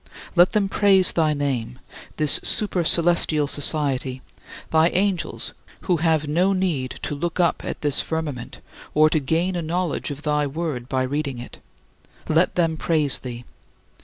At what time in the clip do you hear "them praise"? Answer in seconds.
0.53-1.11, 12.55-13.19